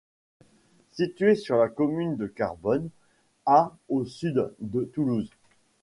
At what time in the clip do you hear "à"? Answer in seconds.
3.45-3.77